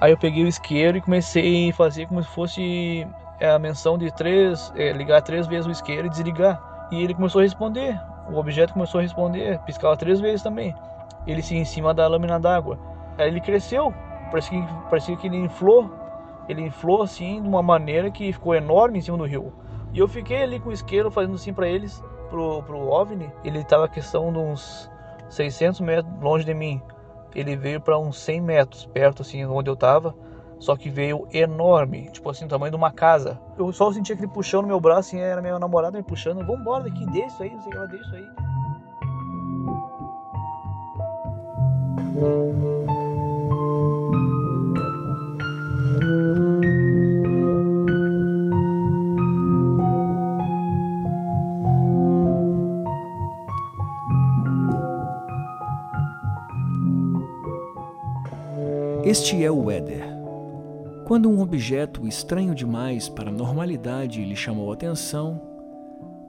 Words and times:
Aí 0.00 0.12
eu 0.12 0.18
peguei 0.18 0.44
o 0.44 0.48
isqueiro 0.48 0.96
e 0.96 1.00
comecei 1.00 1.70
a 1.70 1.74
fazer 1.74 2.06
como 2.06 2.22
se 2.22 2.28
fosse 2.28 3.06
é, 3.40 3.50
a 3.50 3.58
menção 3.58 3.98
de 3.98 4.14
três, 4.14 4.72
é, 4.76 4.92
ligar 4.92 5.22
três 5.22 5.46
vezes 5.46 5.66
o 5.66 5.70
isqueiro 5.70 6.06
e 6.06 6.10
desligar. 6.10 6.88
E 6.92 7.02
ele 7.02 7.14
começou 7.14 7.40
a 7.40 7.42
responder. 7.42 8.00
O 8.30 8.36
objeto 8.36 8.74
começou 8.74 9.00
a 9.00 9.02
responder, 9.02 9.58
piscava 9.60 9.96
três 9.96 10.20
vezes 10.20 10.42
também. 10.42 10.74
Ele 11.26 11.42
se 11.42 11.56
em 11.56 11.64
cima 11.64 11.92
da 11.92 12.06
lâmina 12.06 12.38
d'água. 12.38 12.78
Aí 13.16 13.28
ele 13.28 13.40
cresceu, 13.40 13.92
parecia 14.30 14.60
que, 14.60 14.74
parecia 14.88 15.16
que 15.16 15.26
ele 15.26 15.36
inflou. 15.36 15.90
Ele 16.48 16.62
inflou 16.62 17.02
assim 17.02 17.42
de 17.42 17.48
uma 17.48 17.62
maneira 17.62 18.10
que 18.10 18.32
ficou 18.32 18.54
enorme 18.54 18.98
em 18.98 19.00
cima 19.00 19.18
do 19.18 19.24
rio. 19.24 19.52
E 19.92 19.98
eu 19.98 20.06
fiquei 20.06 20.42
ali 20.42 20.60
com 20.60 20.68
o 20.68 20.72
isqueiro 20.72 21.10
fazendo 21.10 21.34
assim 21.34 21.52
para 21.52 21.68
eles, 21.68 22.02
pro, 22.30 22.62
pro 22.62 22.88
OVNI. 22.88 23.30
Ele 23.42 23.58
estava 23.58 23.86
a 23.86 23.88
questão 23.88 24.32
de 24.32 24.38
uns 24.38 24.90
600 25.28 25.80
metros 25.80 26.12
longe 26.20 26.44
de 26.44 26.54
mim. 26.54 26.80
Ele 27.34 27.56
veio 27.56 27.80
para 27.80 27.98
uns 27.98 28.18
100 28.20 28.40
metros 28.40 28.86
perto 28.86 29.22
assim 29.22 29.44
onde 29.44 29.68
eu 29.70 29.74
estava. 29.74 30.14
Só 30.58 30.76
que 30.76 30.90
veio 30.90 31.28
enorme, 31.32 32.10
tipo 32.10 32.28
assim, 32.28 32.44
o 32.44 32.48
tamanho 32.48 32.72
de 32.72 32.76
uma 32.76 32.90
casa. 32.90 33.40
Eu 33.56 33.72
só 33.72 33.92
sentia 33.92 34.16
aquele 34.16 34.30
puxão 34.30 34.60
no 34.60 34.66
meu 34.66 34.80
braço, 34.80 35.10
assim, 35.10 35.20
era 35.20 35.40
minha 35.40 35.56
namorada 35.56 35.96
me 35.96 36.02
puxando. 36.02 36.44
Vambora 36.44 36.82
daqui, 36.84 37.06
deixa 37.06 37.28
isso 37.28 37.42
aí, 37.44 37.50
não 37.50 37.60
sei 37.60 37.68
o 37.68 37.70
que 37.70 37.76
ela, 37.76 37.86
deixa 37.86 38.04
isso 38.04 38.16
aí. 38.16 38.26
Este 59.04 59.42
é 59.44 59.50
o 59.50 59.70
Éder. 59.70 60.04
Quando 61.06 61.30
um 61.30 61.40
objeto 61.40 62.06
estranho 62.06 62.54
demais 62.54 63.08
para 63.08 63.30
a 63.30 63.32
normalidade 63.32 64.24
lhe 64.24 64.36
chamou 64.36 64.72
atenção, 64.72 65.40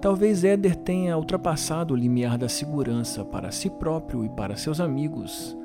talvez 0.02 0.44
Éder 0.44 0.76
tenha 0.76 1.17
ultrapassado 1.17 1.94
o 1.94 1.98
limiar 1.98 2.38
da 2.38 2.48
segurança 2.48 3.26
para 3.26 3.52
si 3.52 3.70
próprio 3.70 4.23
e 4.23 4.30
para 4.30 4.56
seus 4.56 4.80
amigos 4.80 5.58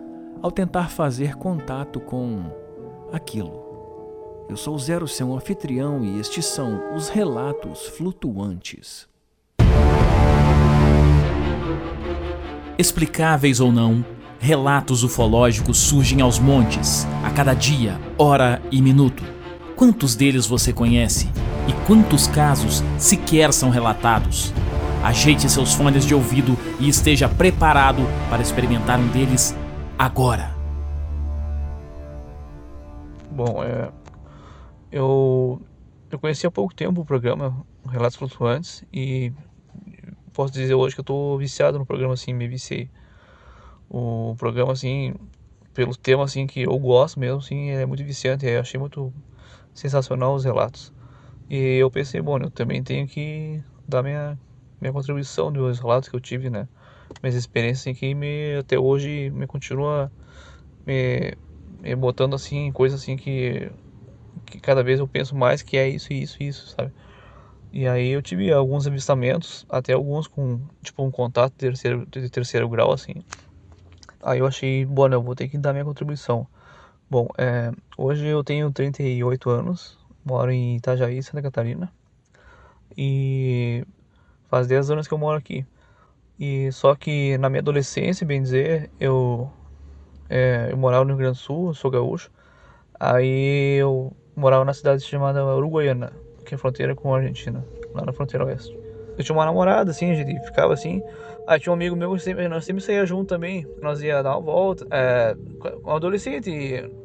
ao 0.42 0.50
tentar 0.50 0.90
fazer 0.90 1.36
contato 1.36 2.00
com 2.00 2.44
aquilo. 3.12 3.64
Eu 4.48 4.56
sou 4.56 4.78
Zero, 4.78 5.06
seu 5.08 5.32
anfitrião, 5.34 6.04
e 6.04 6.18
estes 6.18 6.44
são 6.46 6.94
os 6.94 7.08
relatos 7.08 7.86
flutuantes. 7.86 9.08
Explicáveis 12.76 13.60
ou 13.60 13.70
não, 13.70 14.04
relatos 14.44 15.02
ufológicos 15.02 15.78
surgem 15.78 16.20
aos 16.20 16.38
montes, 16.38 17.06
a 17.24 17.30
cada 17.30 17.54
dia, 17.54 17.98
hora 18.18 18.60
e 18.70 18.82
minuto. 18.82 19.22
Quantos 19.74 20.14
deles 20.14 20.46
você 20.46 20.70
conhece? 20.70 21.30
E 21.66 21.72
quantos 21.86 22.26
casos 22.26 22.82
sequer 22.98 23.54
são 23.54 23.70
relatados? 23.70 24.52
Ajeite 25.02 25.48
seus 25.48 25.72
fones 25.72 26.04
de 26.04 26.14
ouvido 26.14 26.58
e 26.78 26.90
esteja 26.90 27.26
preparado 27.26 28.02
para 28.28 28.42
experimentar 28.42 29.00
um 29.00 29.08
deles 29.08 29.56
agora. 29.98 30.54
Bom, 33.30 33.64
é, 33.64 33.90
eu, 34.92 35.58
eu 36.10 36.18
conheci 36.18 36.46
há 36.46 36.50
pouco 36.50 36.74
tempo 36.74 37.00
o 37.00 37.04
programa 37.06 37.64
Relatos 37.90 38.18
Flutuantes 38.18 38.84
e 38.92 39.32
posso 40.34 40.52
dizer 40.52 40.74
hoje 40.74 40.94
que 40.94 41.00
eu 41.00 41.02
estou 41.02 41.38
viciado 41.38 41.78
no 41.78 41.86
programa, 41.86 42.12
assim, 42.12 42.34
me 42.34 42.46
viciei 42.46 42.90
o 43.88 44.34
programa 44.38 44.72
assim 44.72 45.14
pelo 45.74 45.96
tema 45.96 46.24
assim 46.24 46.46
que 46.46 46.62
eu 46.62 46.78
gosto 46.78 47.18
mesmo 47.20 47.38
assim 47.38 47.70
é 47.70 47.86
muito 47.86 48.04
viciante 48.04 48.46
eu 48.46 48.60
achei 48.60 48.78
muito 48.80 49.12
sensacional 49.74 50.34
os 50.34 50.44
relatos. 50.44 50.92
E 51.50 51.56
eu 51.78 51.90
pensei 51.90 52.22
bom 52.22 52.38
eu 52.38 52.50
também 52.50 52.82
tenho 52.82 53.06
que 53.08 53.62
dar 53.88 54.02
minha 54.02 54.38
minha 54.80 54.92
contribuição 54.92 55.52
dos 55.52 55.80
relatos 55.80 56.08
que 56.08 56.16
eu 56.16 56.20
tive 56.20 56.50
né? 56.50 56.68
Minhas 57.22 57.36
experiências 57.36 57.80
assim, 57.82 57.94
que 57.94 58.14
me 58.14 58.56
até 58.58 58.78
hoje 58.78 59.30
me 59.30 59.46
continua 59.46 60.12
me, 60.86 61.34
me 61.80 61.96
botando 61.96 62.34
assim 62.34 62.72
coisas 62.72 63.00
assim 63.02 63.16
que 63.16 63.70
que 64.46 64.60
cada 64.60 64.82
vez 64.82 65.00
eu 65.00 65.08
penso 65.08 65.36
mais 65.36 65.62
que 65.62 65.76
é 65.76 65.88
isso 65.88 66.12
isso 66.12 66.42
isso 66.42 66.68
sabe? 66.68 66.92
E 67.72 67.88
aí 67.88 68.10
eu 68.10 68.22
tive 68.22 68.52
alguns 68.52 68.86
avistamentos 68.86 69.66
até 69.68 69.92
alguns 69.94 70.28
com 70.28 70.60
tipo 70.84 71.02
um 71.04 71.10
contato 71.10 71.52
de 71.52 71.58
terceiro 71.58 72.06
de 72.06 72.30
terceiro 72.30 72.68
grau 72.68 72.92
assim 72.92 73.24
Aí 74.24 74.38
eu 74.38 74.46
achei, 74.46 74.86
bom, 74.86 75.06
eu 75.08 75.22
vou 75.22 75.34
ter 75.34 75.48
que 75.48 75.58
dar 75.58 75.74
minha 75.74 75.84
contribuição. 75.84 76.46
Bom, 77.10 77.28
é, 77.36 77.70
hoje 77.98 78.26
eu 78.26 78.42
tenho 78.42 78.72
38 78.72 79.50
anos, 79.50 79.98
moro 80.24 80.50
em 80.50 80.76
Itajaí, 80.76 81.22
Santa 81.22 81.42
Catarina. 81.42 81.92
E 82.96 83.84
faz 84.48 84.66
10 84.66 84.90
anos 84.90 85.06
que 85.06 85.12
eu 85.12 85.18
moro 85.18 85.36
aqui. 85.36 85.66
E 86.40 86.72
só 86.72 86.94
que 86.94 87.36
na 87.36 87.50
minha 87.50 87.60
adolescência, 87.60 88.26
bem 88.26 88.42
dizer, 88.42 88.90
eu, 88.98 89.52
é, 90.30 90.68
eu 90.70 90.76
morava 90.78 91.04
no 91.04 91.10
Rio 91.10 91.18
Grande 91.18 91.38
do 91.38 91.42
Sul, 91.42 91.74
sou 91.74 91.90
gaúcho. 91.90 92.30
Aí 92.98 93.76
eu 93.78 94.10
morava 94.34 94.64
na 94.64 94.72
cidade 94.72 95.02
chamada 95.02 95.44
Uruguaiana, 95.44 96.12
que 96.46 96.54
é 96.54 96.58
fronteira 96.58 96.94
com 96.94 97.14
a 97.14 97.18
Argentina, 97.18 97.62
lá 97.92 98.06
na 98.06 98.12
fronteira 98.12 98.46
oeste. 98.46 98.74
Eu 99.18 99.22
tinha 99.22 99.36
uma 99.36 99.44
namorada, 99.44 99.90
assim, 99.90 100.10
a 100.10 100.14
gente 100.14 100.40
ficava 100.46 100.72
assim, 100.72 101.02
Aí 101.46 101.60
tinha 101.60 101.72
um 101.72 101.74
amigo 101.74 101.94
meu 101.94 102.18
sempre, 102.18 102.48
nós 102.48 102.64
sempre 102.64 102.82
saía 102.82 103.04
junto 103.04 103.28
também. 103.28 103.66
Nós 103.82 104.02
ia 104.02 104.22
dar 104.22 104.32
uma 104.32 104.40
volta. 104.40 104.86
É, 104.90 105.36
um 105.84 105.90
adolescente 105.90 106.50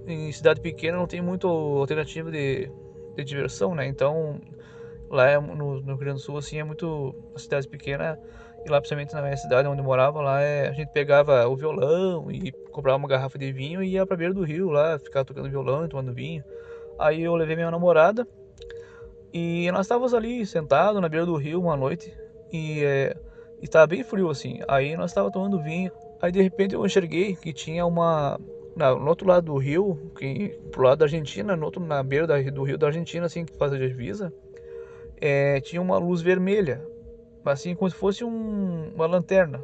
em 0.08 0.32
cidade 0.32 0.62
pequena 0.62 0.98
não 0.98 1.08
tem 1.08 1.22
muita 1.22 1.48
alternativa 1.48 2.32
de, 2.32 2.72
de 3.18 3.24
diversão, 3.24 3.76
né? 3.76 3.86
Então 3.86 4.40
lá 5.10 5.42
no, 5.42 5.82
no 5.82 5.88
Rio 5.88 5.98
Grande 5.98 6.20
do 6.20 6.20
Sul 6.20 6.38
assim 6.38 6.60
é 6.60 6.64
muito 6.64 7.14
cidade 7.36 7.68
pequena 7.68 8.18
e 8.66 8.70
lá 8.70 8.80
principalmente 8.80 9.14
na 9.14 9.22
minha 9.22 9.36
cidade 9.36 9.68
onde 9.68 9.82
eu 9.82 9.86
morava 9.86 10.22
lá 10.22 10.42
é, 10.42 10.68
a 10.68 10.72
gente 10.72 10.92
pegava 10.92 11.48
o 11.48 11.56
violão 11.56 12.30
e 12.32 12.52
comprava 12.72 12.98
uma 12.98 13.08
garrafa 13.08 13.38
de 13.38 13.52
vinho 13.52 13.82
e 13.82 13.94
ia 13.94 14.06
para 14.06 14.16
beira 14.16 14.34
do 14.34 14.44
rio 14.44 14.70
lá 14.70 15.00
ficar 15.00 15.26
tocando 15.26 15.50
violão 15.50 15.86
e 15.86 15.90
tomando 15.90 16.14
vinho. 16.14 16.44
Aí 16.98 17.24
eu 17.24 17.36
levei 17.36 17.56
minha 17.56 17.72
namorada 17.72 18.26
e 19.34 19.70
nós 19.72 19.82
estávamos 19.82 20.14
ali 20.14 20.46
sentados 20.46 21.02
na 21.02 21.10
beira 21.10 21.26
do 21.26 21.36
rio 21.36 21.60
uma 21.60 21.76
noite 21.76 22.16
e 22.52 22.84
é, 22.84 23.18
estava 23.66 23.88
bem 23.88 24.04
frio 24.04 24.30
assim. 24.30 24.60
Aí 24.68 24.96
nós 24.96 25.12
estava 25.12 25.32
tomando 25.32 25.62
vinho. 25.62 25.92
Aí 26.22 26.32
de 26.32 26.42
repente 26.42 26.76
eu 26.76 26.86
enxerguei 26.86 27.36
que 27.36 27.54
tinha 27.54 27.86
uma 27.86 28.40
no 28.76 29.10
outro 29.10 29.28
lado 29.28 29.46
do 29.46 29.58
rio, 29.58 30.12
que 30.18 30.58
pro 30.72 30.84
lado 30.84 31.00
da 31.00 31.06
Argentina, 31.06 31.56
no 31.56 31.66
outro 31.66 31.84
na 31.84 32.02
beira 32.02 32.26
da, 32.26 32.40
do 32.42 32.64
rio 32.64 32.78
da 32.78 32.88
Argentina, 32.88 33.26
assim 33.26 33.44
que 33.44 33.54
faz 33.58 33.74
a 33.74 33.78
divisa, 33.78 34.34
é, 35.20 35.60
tinha 35.60 35.82
uma 35.82 35.98
luz 35.98 36.22
vermelha, 36.22 36.86
assim 37.44 37.76
como 37.76 37.90
se 37.90 37.96
fosse 37.96 38.24
um, 38.24 38.92
uma 38.96 39.06
lanterna. 39.06 39.64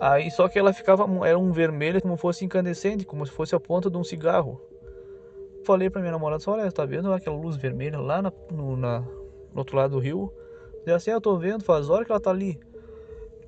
Aí 0.00 0.30
só 0.30 0.48
que 0.48 0.58
ela 0.58 0.72
ficava 0.72 1.06
era 1.26 1.38
um 1.38 1.52
vermelho 1.52 2.02
como 2.02 2.16
se 2.16 2.20
fosse 2.20 2.44
incandescente, 2.44 3.06
como 3.06 3.24
se 3.24 3.32
fosse 3.32 3.54
a 3.54 3.60
ponta 3.60 3.90
de 3.90 3.96
um 3.96 4.04
cigarro. 4.04 4.60
Falei 5.64 5.88
para 5.88 6.00
minha 6.00 6.12
namorada, 6.12 6.42
olha, 6.48 6.72
tá 6.72 6.84
vendo 6.84 7.12
aquela 7.12 7.36
luz 7.36 7.56
vermelha 7.56 8.00
lá 8.00 8.20
na, 8.20 8.32
no, 8.50 8.76
na, 8.76 9.00
no 9.00 9.58
outro 9.58 9.76
lado 9.76 9.92
do 9.92 10.00
rio? 10.00 10.32
Deu 10.84 10.96
assim, 10.96 11.12
ah, 11.12 11.14
eu 11.14 11.20
tô 11.20 11.38
vendo, 11.38 11.62
faz 11.62 11.88
hora 11.88 12.04
que 12.04 12.10
ela 12.10 12.20
tá 12.20 12.30
ali 12.30 12.58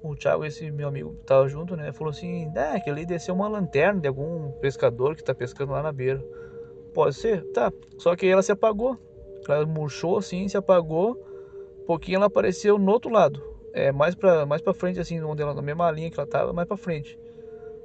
o 0.04 0.14
Thiago, 0.14 0.44
esse 0.44 0.70
meu 0.70 0.88
amigo 0.88 1.14
que 1.14 1.24
tava 1.24 1.48
junto, 1.48 1.74
né? 1.74 1.90
Falou 1.90 2.10
assim: 2.10 2.52
é, 2.54 2.78
que 2.78 2.90
ali 2.90 3.06
desceu 3.06 3.34
uma 3.34 3.48
lanterna 3.48 4.00
de 4.00 4.06
algum 4.06 4.52
pescador 4.60 5.16
que 5.16 5.24
tá 5.24 5.34
pescando 5.34 5.72
lá 5.72 5.82
na 5.82 5.92
beira. 5.92 6.22
Pode 6.92 7.16
ser? 7.16 7.42
Tá. 7.52 7.72
Só 7.96 8.14
que 8.14 8.26
ela 8.26 8.42
se 8.42 8.52
apagou. 8.52 8.98
Ela 9.48 9.64
murchou 9.64 10.18
assim, 10.18 10.46
se 10.46 10.56
apagou. 10.56 11.18
Um 11.80 11.86
pouquinho 11.86 12.16
ela 12.16 12.26
apareceu 12.26 12.78
no 12.78 12.92
outro 12.92 13.10
lado. 13.10 13.42
É, 13.72 13.90
mais 13.90 14.14
pra, 14.14 14.44
mais 14.44 14.60
pra 14.60 14.74
frente, 14.74 15.00
assim, 15.00 15.20
onde 15.22 15.42
ela, 15.42 15.54
na 15.54 15.62
mesma 15.62 15.90
linha 15.90 16.10
que 16.10 16.20
ela 16.20 16.28
tava, 16.28 16.52
mais 16.52 16.68
pra 16.68 16.76
frente. 16.76 17.18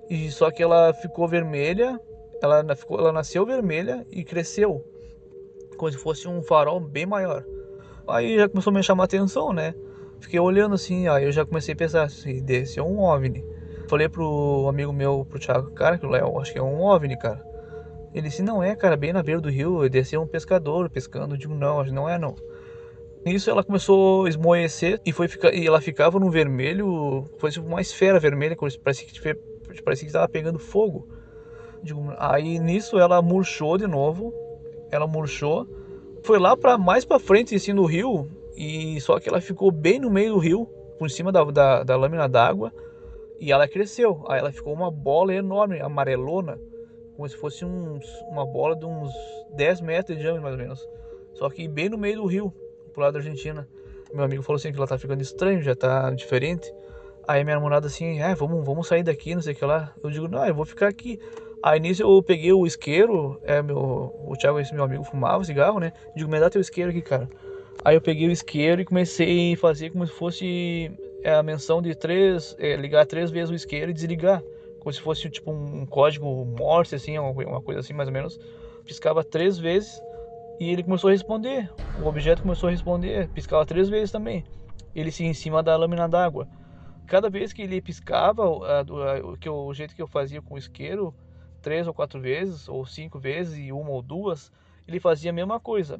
E 0.10 0.30
só 0.30 0.52
que 0.52 0.62
ela 0.62 0.94
ficou 0.94 1.28
vermelha. 1.28 2.00
Ela, 2.42 2.76
ficou, 2.76 3.00
ela 3.00 3.14
nasceu 3.14 3.46
vermelha 3.46 4.06
e 4.12 4.24
cresceu. 4.24 4.86
Como 5.78 5.92
se 5.92 5.98
fosse 5.98 6.28
um 6.28 6.44
farol 6.44 6.80
bem 6.82 7.06
maior. 7.06 7.46
Aí 8.08 8.38
já 8.38 8.50
começou 8.50 8.72
a 8.72 8.74
me 8.74 8.84
chamar 8.84 9.04
a 9.04 9.06
atenção, 9.06 9.54
né? 9.54 9.74
Fiquei 10.19 10.39
olhando 10.39 10.75
assim, 10.75 11.07
aí 11.07 11.24
eu 11.24 11.31
já 11.31 11.45
comecei 11.45 11.74
a 11.74 11.77
pensar 11.77 12.10
se 12.10 12.42
desse 12.42 12.80
é 12.80 12.83
um 12.83 13.00
OVNI. 13.00 13.44
Falei 13.88 14.07
pro 14.07 14.68
amigo 14.68 14.94
meu, 14.94 15.25
pro 15.25 15.39
Thiago, 15.39 15.71
cara, 15.71 15.98
que 15.98 16.06
eu 16.06 16.39
acho 16.39 16.54
que 16.54 16.60
é 16.60 16.63
um 16.63 16.81
OVNI, 16.81 17.18
cara. 17.18 17.44
Ele 18.13 18.27
disse, 18.27 18.42
não 18.42 18.63
é, 18.63 18.75
cara, 18.75 18.98
bem 18.98 19.13
na 19.13 19.24
beira 19.24 19.39
do 19.39 19.50
rio, 19.50 19.88
desceu 19.89 20.21
um 20.21 20.27
pescador 20.27 20.89
pescando. 20.89 21.36
Eu 21.36 21.38
digo, 21.38 21.54
não, 21.54 21.80
acho 21.80 21.89
que 21.89 21.95
não 21.95 22.10
é 22.10 22.18
não. 22.18 22.36
Nisso 23.25 23.50
ela 23.50 23.63
começou 23.63 24.25
a 24.25 24.30
esmoecer 24.30 25.00
e, 25.06 25.12
foi 25.12 25.27
ficar, 25.27 25.54
e 25.54 25.68
ela 25.68 25.81
ficava 25.81 26.19
no 26.19 26.31
vermelho, 26.31 27.25
foi 27.38 27.51
tipo 27.51 27.68
uma 27.68 27.81
esfera 27.81 28.19
vermelha, 28.19 28.56
parecia 28.83 29.06
que, 29.06 29.21
parecia 29.83 30.06
que 30.06 30.10
estava 30.10 30.27
pegando 30.27 30.57
fogo. 30.57 31.07
Digo, 31.83 32.13
aí 32.18 32.60
nisso 32.60 32.98
ela 32.98 33.21
murchou 33.21 33.77
de 33.77 33.88
novo, 33.88 34.33
ela 34.89 35.06
murchou, 35.06 35.68
foi 36.24 36.39
lá 36.39 36.56
para 36.56 36.77
mais 36.77 37.04
para 37.04 37.19
frente 37.19 37.56
assim 37.56 37.74
no 37.74 37.86
rio, 37.86 38.27
e 38.60 39.00
só 39.00 39.18
que 39.22 39.30
ela 39.30 39.40
ficou 39.40 39.72
bem 39.72 40.00
no 40.00 40.12
meio 40.12 40.34
do 40.34 40.38
rio, 40.38 40.66
por 41.00 41.10
cima 41.10 41.32
da, 41.32 41.42
da, 41.46 41.82
da 41.82 41.96
lâmina 41.96 42.28
d'água, 42.28 42.74
e 43.40 43.54
ela 43.54 43.66
cresceu. 43.70 44.26
Aí 44.28 44.38
ela 44.38 44.52
ficou 44.52 44.74
uma 44.74 44.92
bola 44.92 45.34
enorme, 45.34 45.80
amarelona, 45.80 46.60
como 47.16 47.28
se 47.30 47.38
fosse 47.38 47.64
uns, 47.64 48.06
uma 48.30 48.46
bola 48.46 48.76
de 48.76 48.86
uns 48.86 49.10
10 49.56 49.80
metros 49.80 50.18
de 50.18 50.24
diâmetro, 50.24 50.44
mais 50.44 50.56
ou 50.56 50.62
menos. 50.62 50.90
Só 51.36 51.50
que 51.50 51.70
bem 51.70 51.88
no 51.88 51.98
meio 51.98 52.18
do 52.18 52.26
rio, 52.26 52.54
pro 52.92 53.02
lado 53.02 53.14
da 53.14 53.20
Argentina. 53.20 53.66
Meu 54.14 54.26
amigo 54.26 54.44
falou 54.44 54.58
assim 54.58 54.74
que 54.74 54.78
ela 54.78 54.88
tá 54.88 54.98
ficando 54.98 55.22
estranho, 55.22 55.62
já 55.62 55.74
tá 55.74 56.12
diferente. 56.12 56.70
Aí 57.26 57.46
minha 57.46 57.56
namorada 57.56 57.88
assim, 57.88 58.20
é, 58.20 58.36
vamos, 58.36 58.66
vamos 58.66 58.88
sair 58.88 59.04
daqui, 59.04 59.36
não 59.36 59.42
sei 59.42 59.54
o 59.54 59.56
que 59.56 59.64
lá. 59.64 59.94
Eu 60.04 60.10
digo, 60.10 60.28
não, 60.28 60.46
eu 60.46 60.54
vou 60.54 60.66
ficar 60.66 60.90
aqui. 60.90 61.18
Aí 61.64 61.80
nisso 61.80 62.02
eu 62.04 62.22
peguei 62.22 62.52
o 62.52 62.68
isqueiro, 62.68 63.40
é, 63.44 63.62
meu, 63.62 63.78
o 63.78 64.34
Thiago, 64.38 64.60
esse 64.60 64.74
meu 64.74 64.84
amigo, 64.84 65.06
fumava 65.06 65.44
cigarro, 65.46 65.80
né? 65.80 65.94
Eu 66.08 66.14
digo, 66.18 66.30
me 66.30 66.40
dá 66.42 66.50
teu 66.50 66.60
isqueiro 66.60 66.90
aqui, 66.90 67.02
cara. 67.02 67.30
Aí 67.84 67.96
eu 67.96 68.02
peguei 68.02 68.28
o 68.28 68.31
isqueiro 68.31 68.81
e 68.81 68.86
comecei 68.86 69.54
a 69.54 69.58
fazer 69.58 69.90
como 69.90 70.06
se 70.06 70.12
fosse 70.12 70.92
é, 71.24 71.34
a 71.34 71.42
menção 71.42 71.81
de 71.81 71.96
três, 71.96 72.56
é, 72.60 72.76
ligar 72.76 73.06
três 73.06 73.31
vezes 73.31 73.50
o 73.50 73.56
isqueiro 73.56 73.92
e 73.92 73.94
desligar. 73.94 74.44
Como 74.80 74.94
se 74.94 75.02
fosse 75.02 75.30
tipo 75.30 75.52
um 75.52 75.86
código 75.86 76.46
Morse, 76.46 76.96
assim, 76.96 77.18
uma 77.18 77.62
coisa 77.62 77.80
assim 77.80 77.94
mais 77.94 78.08
ou 78.08 78.14
menos. 78.14 78.38
Piscava 78.86 79.24
três 79.24 79.58
vezes 79.58 80.02
e 80.60 80.70
ele 80.70 80.84
começou 80.84 81.10
a 81.10 81.14
responder. 81.14 81.70
O 82.02 82.08
objeto 82.08 82.42
começou 82.42 82.68
a 82.68 82.72
responder, 82.72 83.30
piscava 83.30 83.66
três 83.66 83.88
vezes 83.88 84.12
também. 84.12 84.44
Ele 84.94 85.12
se 85.12 85.24
em 85.24 85.34
cima 85.34 85.64
da 85.64 85.76
lâmina 85.78 86.08
d'água. 86.08 86.48
Cada 87.08 87.30
vez 87.30 87.54
que 87.54 87.62
ele 87.62 87.81
piscava, 87.81 88.44
que 89.40 89.50
o 89.50 89.74
jeito 89.74 89.96
que 89.96 90.02
eu 90.02 90.08
fazia 90.08 90.42
com 90.42 90.56
o 90.56 90.58
isqueiro, 90.58 91.14
três 91.62 91.88
ou 91.88 91.94
quatro 91.94 92.20
vezes, 92.20 92.68
ou 92.68 92.86
cinco 92.86 93.18
vezes, 93.20 93.58
e 93.58 93.72
uma 93.72 93.90
ou 93.90 94.02
duas, 94.02 94.52
ele 94.88 95.00
fazia 95.00 95.31
a 95.31 95.34
mesma 95.34 95.60
coisa. 95.60 96.00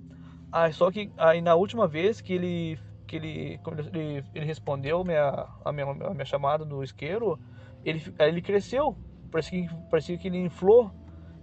Ah, 0.52 0.72
só 0.72 0.92
que 0.92 1.12
aí 1.18 1.42
na 1.42 1.56
última 1.56 1.88
vez 1.88 2.22
que 2.22 2.34
ele 2.34 2.80
que 3.06 3.16
ele 3.16 3.60
ele, 3.94 4.24
ele 4.34 4.46
respondeu 4.46 5.04
minha, 5.04 5.48
a 5.64 5.72
minha 5.72 5.86
a 5.86 6.14
minha 6.14 6.26
chamada 6.26 6.66
do 6.66 6.84
isqueiro, 6.84 7.40
ele 7.84 8.02
ele 8.20 8.42
cresceu. 8.42 8.98
Parecia 9.32 9.68
que 9.68 9.76
parecia 9.90 10.18
que 10.18 10.28
ele 10.28 10.38
inflou. 10.38 10.92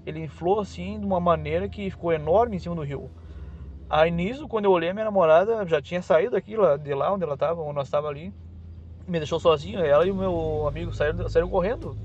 Ele 0.04 0.20
inflou 0.20 0.60
assim 0.60 1.00
de 1.00 1.06
uma 1.06 1.20
maneira 1.20 1.68
que 1.68 1.90
ficou 1.90 2.12
enorme 2.12 2.56
em 2.56 2.58
cima 2.58 2.74
do 2.74 2.82
rio. 2.82 3.10
Aí 3.88 4.10
nisso, 4.10 4.48
quando 4.48 4.64
eu 4.64 4.72
olhei, 4.72 4.92
minha 4.92 5.04
namorada 5.04 5.64
já 5.66 5.80
tinha 5.80 6.02
saído 6.02 6.32
daqui 6.32 6.56
lá, 6.56 6.76
de 6.76 6.92
lá 6.92 7.12
onde 7.12 7.24
ela 7.24 7.34
estava, 7.34 7.62
onde 7.62 7.74
nós 7.74 7.86
estava 7.86 8.08
ali. 8.08 8.32
Me 9.06 9.18
deixou 9.18 9.38
sozinho, 9.38 9.78
ela 9.80 10.04
e 10.04 10.10
o 10.10 10.16
meu 10.16 10.66
amigo 10.66 10.92
saíram, 10.92 11.28
saíram 11.28 11.48
correndo, 11.48 11.96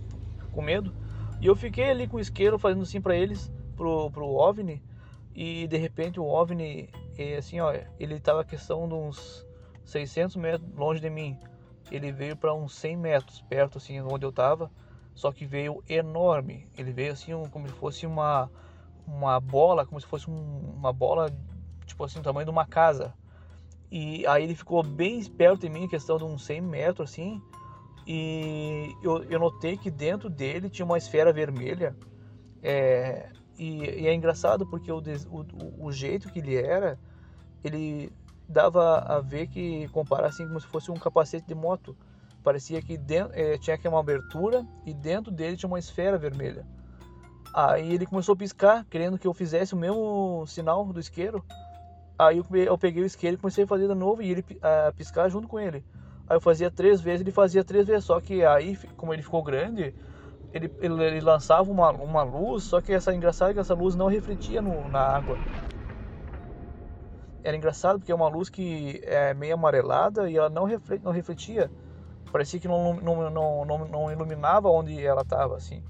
com 0.52 0.62
medo. 0.62 0.94
E 1.40 1.48
eu 1.48 1.56
fiquei 1.56 1.90
ali 1.90 2.08
com 2.08 2.18
o 2.18 2.20
isqueiro 2.20 2.60
fazendo 2.60 2.84
assim 2.84 3.02
para 3.02 3.16
eles, 3.16 3.52
pro, 3.76 4.12
pro 4.12 4.28
OVNI. 4.28 4.82
E 5.34 5.68
de 5.68 5.78
repente 5.78 6.20
o 6.20 6.26
OVNI, 6.26 6.90
assim, 7.38 7.60
ó, 7.60 7.74
ele 8.00 8.20
tava 8.20 8.42
a 8.42 8.46
questão 8.46 8.88
de 8.88 8.94
uns 8.94 9.46
600 9.86 10.36
metros 10.36 10.70
longe 10.76 11.00
de 11.00 11.10
mim. 11.10 11.38
Ele 11.90 12.12
veio 12.12 12.36
para 12.36 12.54
uns 12.54 12.74
100 12.76 12.98
metros 12.98 13.42
perto, 13.42 13.78
assim, 13.78 14.00
onde 14.02 14.26
eu 14.26 14.32
tava. 14.32 14.72
Só 15.14 15.32
que 15.32 15.46
veio 15.46 15.84
enorme. 15.90 16.68
Ele 16.78 16.92
veio 16.92 17.12
assim, 17.12 17.34
um, 17.34 17.46
como 17.50 17.68
se 17.68 17.74
fosse 17.74 18.06
uma, 18.06 18.50
uma 19.06 19.40
bola, 19.40 19.86
como 19.86 20.00
se 20.00 20.08
fosse 20.08 20.30
um, 20.30 20.74
uma 20.76 20.94
bola, 20.94 21.30
tipo 21.86 22.04
assim, 22.04 22.20
do 22.20 22.24
tamanho 22.24 22.46
de 22.46 22.52
uma 22.52 22.66
casa. 22.66 23.14
E 23.92 24.26
aí 24.26 24.44
ele 24.44 24.56
ficou 24.56 24.82
bem 24.84 25.24
perto 25.26 25.62
de 25.62 25.70
mim, 25.70 25.88
questão 25.88 26.18
de 26.18 26.24
uns 26.24 26.46
100 26.46 26.62
metros, 26.62 27.12
assim. 27.12 27.42
E 28.08 28.96
eu, 29.04 29.24
eu 29.26 29.40
notei 29.40 29.78
que 29.78 29.92
dentro 29.92 30.30
dele 30.30 30.70
tinha 30.70 30.86
uma 30.86 30.98
esfera 30.98 31.34
vermelha. 31.34 31.96
É, 32.64 33.30
e, 33.62 34.02
e, 34.02 34.08
é 34.08 34.14
engraçado 34.16 34.66
porque 34.66 34.92
o, 34.92 34.98
o, 35.30 35.86
o, 35.86 35.92
jeito 35.92 36.32
que 36.32 36.40
ele 36.40 36.56
era, 36.56 36.98
ele 37.64 38.12
dava 38.50 38.98
a 38.98 39.20
ver 39.20 39.46
que 39.46 39.88
comparar 39.90 40.30
assim 40.30 40.48
como 40.48 40.60
se 40.60 40.66
fosse 40.66 40.90
um 40.90 40.96
capacete 40.96 41.46
de 41.46 41.54
moto. 41.54 41.96
Parecia 42.44 42.82
que 42.82 42.98
dentro, 42.98 43.40
é, 43.40 43.60
tinha 43.60 43.76
aqui 43.76 43.88
uma 43.88 44.00
abertura 44.00 44.66
e 44.84 44.96
dentro 44.96 45.32
dele 45.32 45.56
tinha 45.56 45.68
uma 45.68 45.78
esfera 45.78 46.18
vermelha. 46.18 46.66
Aí 47.54 47.94
ele 47.94 48.08
começou 48.08 48.34
a 48.34 48.36
piscar, 48.36 48.84
querendo 48.90 49.20
que 49.20 49.28
eu 49.28 49.34
fizesse 49.34 49.76
o 49.76 49.78
mesmo 49.78 50.44
sinal 50.48 50.84
do 50.84 51.00
isqueiro. 51.00 51.46
Aí 52.18 52.40
eu, 52.40 52.46
eu 52.56 52.78
peguei 52.80 53.04
o 53.04 53.06
isqueiro 53.06 53.36
e 53.36 53.40
comecei 53.40 53.66
a 53.66 53.68
fazer 53.68 53.88
de 53.88 53.94
novo 53.94 54.24
e 54.24 54.32
ele 54.32 54.44
a 54.60 54.92
piscar 54.92 55.30
junto 55.30 55.48
com 55.48 55.60
ele. 55.60 55.86
Aí 56.28 56.36
eu 56.36 56.42
fazia 56.42 56.72
três 56.72 57.00
vezes, 57.00 57.22
ele 57.22 57.32
fazia 57.32 57.64
três 57.64 57.86
vezes, 57.86 58.06
só 58.06 58.20
que 58.20 58.44
aí, 58.44 58.76
como 58.98 59.14
ele 59.14 59.22
ficou 59.22 59.44
grande, 59.44 59.94
ele, 60.54 60.72
ele, 60.80 61.04
ele, 61.04 61.22
lançava 61.22 61.70
uma, 61.72 61.92
uma 61.92 62.24
luz, 62.24 62.64
só 62.64 62.82
que 62.82 62.92
essa 62.92 63.14
engraçado 63.14 63.52
é 63.52 63.54
que 63.54 63.60
essa 63.60 63.74
luz 63.74 63.96
não 63.96 64.08
refletia 64.08 64.62
no, 64.62 64.88
na 64.90 65.00
água. 65.00 65.40
Era 67.44 67.58
engraçado 67.58 68.00
porque 68.00 68.12
é 68.12 68.16
uma 68.16 68.28
luz 68.28 68.50
que 68.50 69.02
é 69.04 69.34
meio 69.34 69.54
amarelada 69.54 70.30
e 70.30 70.38
ela 70.38 70.50
não, 70.50 70.66
reflet, 70.66 71.02
não 71.04 71.12
refletia. 71.12 71.72
Parecia 72.32 72.60
que 72.60 72.68
não, 72.68 72.94
não, 72.96 73.30
não, 73.30 73.66
não, 73.66 73.78
não 73.88 74.12
iluminava 74.12 74.70
onde 74.70 75.04
ela 75.04 75.22
estava, 75.22 75.58
assim. 75.58 75.84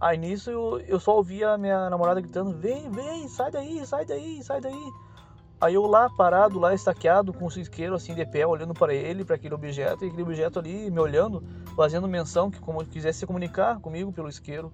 Aí 0.00 0.16
nisso 0.16 0.50
eu, 0.50 0.78
eu 0.80 1.00
só 1.00 1.16
ouvia 1.16 1.50
a 1.50 1.58
minha 1.58 1.90
namorada 1.90 2.20
gritando: 2.20 2.56
Vem, 2.56 2.90
vem, 2.90 3.28
sai 3.28 3.50
daí, 3.50 3.84
sai 3.86 4.04
daí, 4.04 4.42
sai 4.42 4.60
daí. 4.60 4.92
Aí 5.60 5.74
eu 5.74 5.86
lá 5.86 6.08
parado, 6.08 6.58
lá 6.58 6.72
estaqueado, 6.72 7.32
com 7.32 7.46
o 7.46 7.48
isqueiro 7.48 7.94
assim 7.94 8.14
de 8.14 8.24
pé, 8.24 8.46
olhando 8.46 8.72
para 8.72 8.94
ele, 8.94 9.24
para 9.24 9.34
aquele 9.34 9.54
objeto, 9.54 10.04
e 10.04 10.08
aquele 10.08 10.22
objeto 10.22 10.58
ali 10.60 10.88
me 10.88 11.00
olhando, 11.00 11.42
fazendo 11.74 12.06
menção 12.06 12.48
que 12.48 12.60
como 12.60 12.84
quisesse 12.84 13.20
se 13.20 13.26
comunicar 13.26 13.80
comigo 13.80 14.12
pelo 14.12 14.28
isqueiro, 14.28 14.72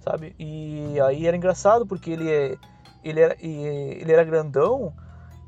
sabe? 0.00 0.34
E 0.38 1.00
aí 1.00 1.26
era 1.26 1.36
engraçado 1.36 1.86
porque 1.86 2.10
ele 2.10 2.30
é, 2.30 2.58
ele 3.02 3.20
era, 3.20 3.36
ele 3.40 4.12
era 4.12 4.22
grandão 4.22 4.92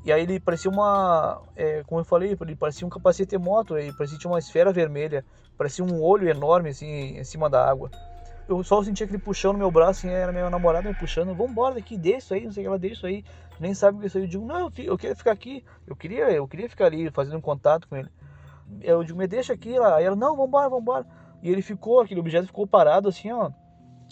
e 0.03 0.11
aí 0.11 0.23
ele 0.23 0.39
parecia 0.39 0.71
uma, 0.71 1.43
é, 1.55 1.83
como 1.83 2.01
eu 2.01 2.05
falei, 2.05 2.35
ele 2.41 2.55
parecia 2.55 2.87
um 2.87 2.89
capacete 2.89 3.37
moto, 3.37 3.77
ele 3.77 3.93
parecia 3.93 4.17
uma 4.25 4.39
esfera 4.39 4.73
vermelha, 4.73 5.23
parecia 5.55 5.85
um 5.85 6.01
olho 6.01 6.27
enorme 6.27 6.69
assim 6.69 7.19
em 7.19 7.23
cima 7.23 7.47
da 7.47 7.63
água 7.63 7.91
eu 8.47 8.63
só 8.63 8.83
sentia 8.83 9.05
aquele 9.05 9.19
puxão 9.19 9.53
no 9.53 9.59
meu 9.59 9.71
braço, 9.71 10.05
assim, 10.05 10.09
era 10.09 10.31
minha 10.31 10.49
namorada 10.49 10.89
me 10.89 10.95
puxando, 10.95 11.33
vambora 11.33 11.75
daqui, 11.75 11.97
deixa 11.97 12.35
aí, 12.35 12.45
não 12.45 12.51
sei 12.51 12.61
o 12.61 12.63
que 12.63 12.67
ela, 12.67 12.79
deixa 12.79 13.07
aí, 13.07 13.23
nem 13.59 13.73
sabe 13.73 13.97
o 13.97 13.99
que 13.99 14.05
é 14.05 14.07
isso 14.07 14.17
aí. 14.17 14.23
Eu 14.23 14.29
digo, 14.29 14.45
não, 14.45 14.59
eu, 14.59 14.71
eu 14.77 14.97
queria 14.97 15.15
ficar 15.15 15.31
aqui, 15.31 15.63
eu 15.87 15.95
queria, 15.95 16.31
eu 16.31 16.47
queria 16.47 16.69
ficar 16.69 16.85
ali 16.85 17.09
fazendo 17.11 17.37
um 17.37 17.41
contato 17.41 17.87
com 17.87 17.95
ele. 17.95 18.09
Eu 18.81 19.03
digo, 19.03 19.17
me 19.17 19.27
deixa 19.27 19.53
aqui 19.53 19.77
lá. 19.77 19.97
Aí 19.97 20.05
ela, 20.05 20.15
não, 20.15 20.35
vambora, 20.35 20.69
vambora. 20.69 21.05
E 21.41 21.49
ele 21.49 21.61
ficou, 21.61 21.99
aquele 21.99 22.19
objeto 22.19 22.47
ficou 22.47 22.65
parado 22.67 23.09
assim, 23.09 23.31
ó, 23.31 23.51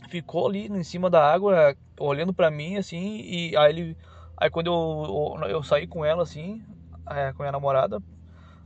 ficou 0.10 0.48
ali 0.48 0.68
em 0.68 0.84
cima 0.84 1.10
da 1.10 1.24
água, 1.24 1.76
olhando 2.00 2.34
para 2.34 2.50
mim, 2.50 2.78
assim, 2.78 3.22
e 3.22 3.56
aí 3.56 3.72
ele, 3.72 3.98
aí 4.38 4.50
quando 4.50 4.68
eu, 4.68 5.38
eu, 5.44 5.50
eu 5.50 5.64
saí 5.64 5.88
com 5.88 6.04
ela, 6.04 6.24
assim, 6.24 6.64
é, 7.10 7.32
com 7.34 7.44
a 7.44 7.46
minha 7.46 7.52
namorada, 7.52 8.02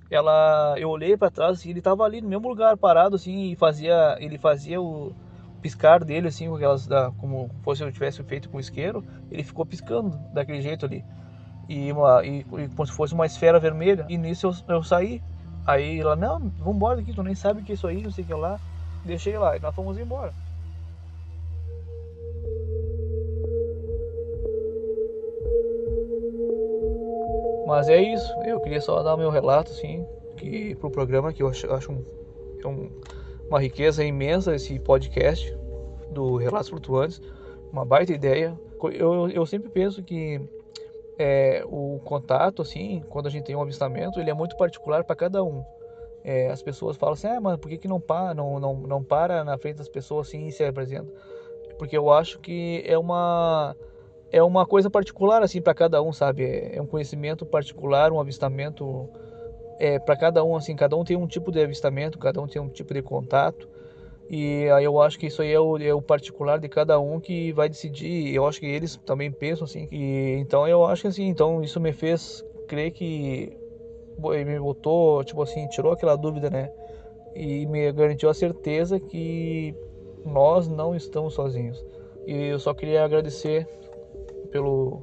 ela, 0.10 0.76
eu 0.78 0.90
olhei 0.90 1.18
para 1.18 1.32
trás, 1.32 1.60
assim, 1.60 1.72
ele 1.72 1.82
tava 1.82 2.04
ali 2.04 2.22
no 2.22 2.30
mesmo 2.30 2.48
lugar, 2.48 2.78
parado, 2.78 3.16
assim, 3.16 3.52
e 3.52 3.56
fazia, 3.56 4.16
ele 4.20 4.38
fazia 4.38 4.80
o 4.80 5.14
piscar 5.64 6.04
dele, 6.04 6.28
assim, 6.28 6.50
com 6.50 6.56
aquelas, 6.56 6.86
da, 6.86 7.10
como 7.12 7.50
fosse 7.64 7.82
eu 7.82 7.92
tivesse 7.92 8.22
feito 8.24 8.50
com 8.50 8.60
isqueiro, 8.60 9.02
ele 9.32 9.44
ficou 9.44 9.66
piscando 9.66 10.20
daquele 10.34 10.62
jeito 10.62 10.86
ali. 10.86 11.06
E, 11.70 11.90
uma, 11.90 12.24
e, 12.26 12.40
e 12.42 12.44
como 12.76 12.86
se 12.86 12.92
fosse 12.92 13.14
uma 13.14 13.26
esfera 13.26 13.62
vermelha. 13.62 14.06
E 14.10 14.18
nisso 14.18 14.48
eu, 14.68 14.76
eu 14.76 14.84
saí. 14.84 15.24
Aí 15.66 16.02
ela, 16.02 16.18
não, 16.18 16.52
vambora 16.60 16.98
daqui, 16.98 17.14
tu 17.14 17.24
nem 17.24 17.34
sabe 17.34 17.62
o 17.62 17.64
que 17.64 17.72
é 17.72 17.76
isso 17.76 17.88
aí, 17.88 18.04
não 18.04 18.12
sei 18.12 18.26
o 18.26 18.28
que 18.28 18.34
lá. 18.34 18.60
Deixei 19.06 19.38
lá 19.38 19.56
e 19.56 19.62
nós 19.62 19.74
fomos 19.74 19.98
embora. 19.98 20.34
Mas 27.66 27.88
é 27.88 28.02
isso, 28.02 28.34
eu 28.46 28.60
queria 28.60 28.82
só 28.82 29.02
dar 29.02 29.16
meu 29.16 29.30
relato, 29.30 29.72
assim, 29.72 30.06
que, 30.36 30.76
pro 30.76 30.92
programa, 30.92 31.32
que 31.32 31.42
eu 31.42 31.48
acho, 31.48 31.72
acho 31.74 31.92
um, 31.94 32.04
é 32.62 32.68
um 32.68 32.92
uma 33.48 33.60
riqueza 33.60 34.04
imensa 34.04 34.56
esse 34.56 34.80
podcast 34.80 35.56
do 36.12 36.38
Relatos 36.38 36.70
Flutuantes, 36.70 37.22
uma 37.72 37.86
baita 37.86 38.14
ideia. 38.14 38.58
Eu, 38.94 39.30
eu 39.30 39.46
sempre 39.46 39.70
penso 39.70 40.04
que 40.04 40.42
é, 41.18 41.64
o 41.66 42.00
contato, 42.04 42.62
assim, 42.62 43.04
quando 43.10 43.28
a 43.28 43.30
gente 43.30 43.46
tem 43.46 43.56
um 43.56 43.62
avistamento, 43.62 44.20
ele 44.20 44.30
é 44.30 44.34
muito 44.34 44.58
particular 44.58 45.04
para 45.04 45.16
cada 45.16 45.44
um. 45.44 45.64
É, 46.24 46.50
as 46.50 46.62
pessoas 46.62 46.96
falam 46.96 47.14
assim, 47.14 47.28
ah, 47.28 47.42
mas 47.42 47.58
por 47.58 47.70
que, 47.70 47.78
que 47.78 47.88
não, 47.88 48.00
para, 48.00 48.34
não, 48.34 48.60
não, 48.60 48.76
não 48.76 49.04
para 49.04 49.44
na 49.44 49.58
frente 49.58 49.78
das 49.78 49.90
pessoas 49.90 50.28
assim 50.28 50.48
e 50.48 50.52
se 50.52 50.64
apresenta? 50.64 51.12
Porque 51.78 51.98
eu 51.98 52.12
acho 52.12 52.40
que 52.40 52.84
é 52.86 52.98
uma 52.98 53.76
é 54.32 54.42
uma 54.42 54.66
coisa 54.66 54.90
particular 54.90 55.44
assim 55.44 55.62
para 55.62 55.74
cada 55.74 56.02
um, 56.02 56.12
sabe? 56.12 56.44
É, 56.44 56.78
é 56.78 56.82
um 56.82 56.88
conhecimento 56.88 57.46
particular, 57.46 58.12
um 58.12 58.20
avistamento 58.20 59.10
é, 59.80 60.00
para 60.00 60.16
cada 60.16 60.44
um, 60.44 60.56
assim, 60.56 60.76
cada 60.76 60.96
um 60.96 61.04
tem 61.04 61.18
um 61.18 61.28
tipo 61.28 61.52
de 61.52 61.62
avistamento, 61.62 62.18
cada 62.18 62.42
um 62.42 62.48
tem 62.48 62.62
um 62.62 62.70
tipo 62.70 62.94
de 62.94 63.02
contato. 63.02 63.68
E 64.30 64.70
aí 64.70 64.86
eu 64.86 65.02
acho 65.02 65.20
que 65.20 65.28
isso 65.28 65.42
aí 65.42 65.52
é 65.52 65.60
o, 65.60 65.78
é 65.78 65.94
o 65.94 66.02
particular 66.02 66.60
de 66.60 66.70
cada 66.70 67.00
um 67.00 67.20
que 67.20 67.52
vai 67.52 67.68
decidir. 67.70 68.34
Eu 68.34 68.48
acho 68.48 68.60
que 68.60 68.66
eles 68.66 68.96
também 69.06 69.32
pensam 69.32 69.66
assim. 69.66 69.88
E, 69.92 70.36
então 70.40 70.68
eu 70.68 70.86
acho 70.86 71.04
que 71.04 71.08
assim, 71.08 71.28
então 71.28 71.62
isso 71.62 71.80
me 71.80 71.92
fez 71.92 72.44
crer 72.68 72.92
que 72.92 73.56
me 74.18 74.60
botou, 74.60 75.24
tipo 75.24 75.42
assim, 75.42 75.68
tirou 75.68 75.92
aquela 75.92 76.16
dúvida, 76.16 76.50
né? 76.50 76.72
E 77.36 77.66
me 77.66 77.92
garantiu 77.92 78.30
a 78.30 78.34
certeza 78.34 79.00
que 79.00 79.76
nós 80.26 80.68
não 80.68 80.96
estamos 80.96 81.34
sozinhos. 81.34 81.84
E 82.26 82.48
eu 82.48 82.60
só 82.60 82.74
queria 82.74 83.04
agradecer 83.04 83.68
pelo, 84.52 85.02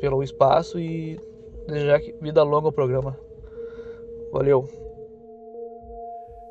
pelo 0.00 0.22
espaço 0.22 0.78
e 0.78 1.20
desejar 1.66 2.00
vida 2.20 2.42
longa 2.42 2.68
ao 2.68 2.72
programa. 2.72 3.27
Valeu. 4.32 4.68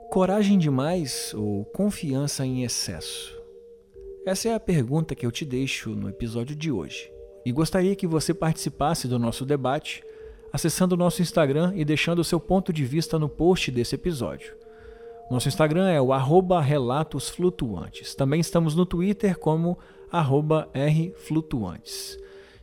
Coragem 0.09 0.57
demais 0.57 1.33
ou 1.35 1.65
confiança 1.65 2.45
em 2.45 2.63
excesso? 2.63 3.37
Essa 4.25 4.49
é 4.49 4.53
a 4.53 4.59
pergunta 4.59 5.15
que 5.15 5.25
eu 5.25 5.31
te 5.31 5.45
deixo 5.45 5.91
no 5.91 6.09
episódio 6.09 6.55
de 6.55 6.71
hoje. 6.71 7.11
E 7.45 7.51
gostaria 7.51 7.95
que 7.95 8.07
você 8.07 8.33
participasse 8.33 9.07
do 9.07 9.19
nosso 9.19 9.45
debate 9.45 10.03
acessando 10.51 10.95
o 10.95 10.97
nosso 10.97 11.21
Instagram 11.21 11.73
e 11.75 11.85
deixando 11.85 12.19
o 12.19 12.23
seu 12.23 12.39
ponto 12.39 12.73
de 12.73 12.85
vista 12.85 13.19
no 13.19 13.29
post 13.29 13.69
desse 13.69 13.95
episódio. 13.95 14.55
Nosso 15.29 15.47
Instagram 15.47 15.89
é 15.89 16.01
o 16.01 16.13
arroba 16.13 16.61
Relatos 16.61 17.29
Flutuantes. 17.29 18.15
Também 18.15 18.39
estamos 18.39 18.75
no 18.75 18.85
Twitter 18.85 19.37
como 19.37 19.77
Rflutuantes. 20.09 22.17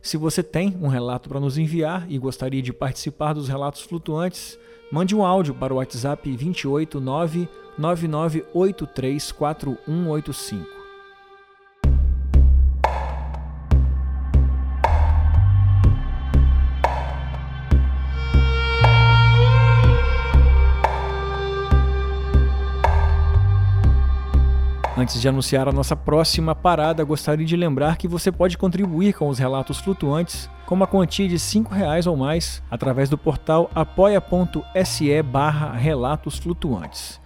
Se 0.05 0.15
você 0.17 0.41
tem 0.43 0.77
um 0.79 0.87
relato 0.87 1.27
para 1.27 1.39
nos 1.39 1.57
enviar 1.57 2.05
e 2.07 2.19
gostaria 2.19 2.61
de 2.61 2.71
participar 2.71 3.33
dos 3.33 3.47
relatos 3.47 3.81
flutuantes, 3.81 4.55
mande 4.91 5.15
um 5.15 5.25
áudio 5.25 5.55
para 5.55 5.73
o 5.73 5.77
WhatsApp 5.77 6.29
289 6.29 7.49
99834185. 7.79 10.74
Antes 25.05 25.21
de 25.21 25.29
anunciar 25.29 25.67
a 25.67 25.71
nossa 25.71 25.95
próxima 25.95 26.55
parada, 26.55 27.03
gostaria 27.03 27.45
de 27.45 27.55
lembrar 27.55 27.95
que 27.95 28.07
você 28.07 28.31
pode 28.31 28.57
contribuir 28.57 29.13
com 29.13 29.29
os 29.29 29.37
relatos 29.37 29.77
flutuantes 29.77 30.49
com 30.65 30.73
uma 30.73 30.87
quantia 30.87 31.27
de 31.29 31.35
R$ 31.35 31.63
reais 31.69 32.07
ou 32.07 32.17
mais 32.17 32.59
através 32.71 33.07
do 33.07 33.15
portal 33.15 33.69
apoia.se 33.75 35.21
barra 35.21 35.73
relatos 35.73 36.39
flutuantes. 36.39 37.21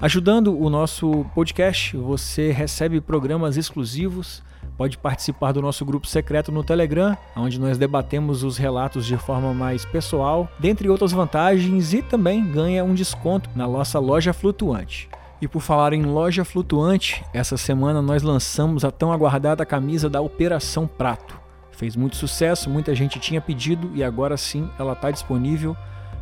Ajudando 0.00 0.56
o 0.56 0.70
nosso 0.70 1.26
podcast, 1.34 1.96
você 1.96 2.52
recebe 2.52 3.00
programas 3.00 3.56
exclusivos, 3.56 4.40
pode 4.78 4.96
participar 4.96 5.50
do 5.50 5.60
nosso 5.60 5.84
grupo 5.84 6.06
secreto 6.06 6.52
no 6.52 6.62
Telegram, 6.62 7.16
onde 7.36 7.58
nós 7.58 7.76
debatemos 7.76 8.44
os 8.44 8.56
relatos 8.56 9.04
de 9.04 9.16
forma 9.16 9.52
mais 9.52 9.84
pessoal, 9.84 10.48
dentre 10.60 10.88
outras 10.88 11.10
vantagens, 11.10 11.94
e 11.94 12.00
também 12.00 12.46
ganha 12.46 12.84
um 12.84 12.94
desconto 12.94 13.50
na 13.56 13.66
nossa 13.66 13.98
loja 13.98 14.32
flutuante. 14.32 15.08
E 15.40 15.48
por 15.48 15.60
falar 15.60 15.92
em 15.92 16.02
loja 16.02 16.44
flutuante, 16.44 17.24
essa 17.32 17.56
semana 17.56 18.00
nós 18.00 18.22
lançamos 18.22 18.84
a 18.84 18.90
tão 18.90 19.12
aguardada 19.12 19.66
camisa 19.66 20.08
da 20.08 20.20
Operação 20.20 20.86
Prato. 20.86 21.38
Fez 21.72 21.96
muito 21.96 22.16
sucesso, 22.16 22.70
muita 22.70 22.94
gente 22.94 23.18
tinha 23.18 23.40
pedido 23.40 23.90
e 23.94 24.04
agora 24.04 24.36
sim 24.36 24.70
ela 24.78 24.92
está 24.92 25.10
disponível 25.10 25.76